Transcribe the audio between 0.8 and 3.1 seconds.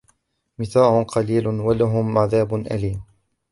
قليل ولهم عذاب أليم